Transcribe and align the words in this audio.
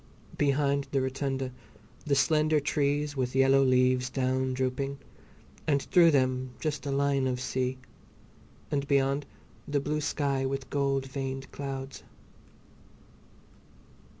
Behind 0.35 0.87
the 0.91 0.99
rotunda 0.99 1.51
the 2.07 2.15
slender 2.15 2.59
trees 2.59 3.15
with 3.15 3.35
yellow 3.35 3.61
leaves 3.63 4.09
down 4.09 4.51
drooping, 4.55 4.97
and 5.67 5.83
through 5.83 6.09
them 6.09 6.55
just 6.59 6.87
a 6.87 6.91
line 6.91 7.27
of 7.27 7.39
sea, 7.39 7.77
and 8.71 8.87
beyond 8.87 9.27
the 9.67 9.79
blue 9.79 10.01
sky 10.01 10.43
with 10.43 10.71
gold 10.71 11.05
veined 11.05 11.51
clouds. 11.51 12.01